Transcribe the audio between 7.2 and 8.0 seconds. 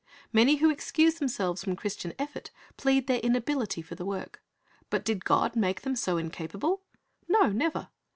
No, nev^er.